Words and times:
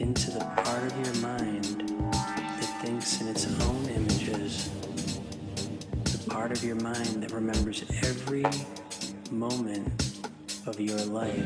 into 0.00 0.30
the 0.30 0.40
part 0.40 0.82
of 0.82 1.04
your 1.04 1.14
mind 1.16 1.64
that 2.24 2.80
thinks 2.82 3.20
in 3.20 3.28
its 3.28 3.46
own 3.62 3.86
images, 3.90 4.70
the 6.04 6.30
part 6.30 6.50
of 6.50 6.64
your 6.64 6.76
mind 6.76 7.22
that 7.22 7.30
remembers 7.32 7.84
every 8.02 8.44
moment 9.30 10.20
of 10.66 10.80
your 10.80 10.98
life. 11.04 11.44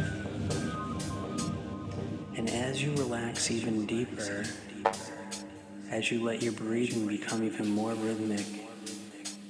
And 2.36 2.48
as 2.48 2.80
you 2.80 2.92
relax 2.94 3.50
even 3.50 3.86
deeper, 3.86 4.44
as 5.90 6.12
you 6.12 6.22
let 6.22 6.40
your 6.40 6.52
breathing 6.52 7.08
become 7.08 7.42
even 7.42 7.68
more 7.68 7.92
rhythmic 7.94 8.46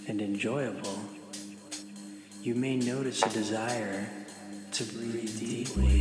and 0.09 0.23
enjoyable, 0.23 0.99
you 2.43 2.55
may 2.55 2.77
notice 2.77 3.23
a 3.23 3.29
desire 3.29 4.09
to 4.73 4.85
breathe 4.85 5.39
deeply. 5.39 6.01